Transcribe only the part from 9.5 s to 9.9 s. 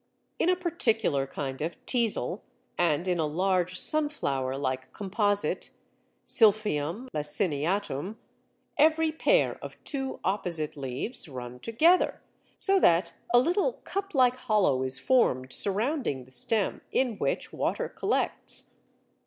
of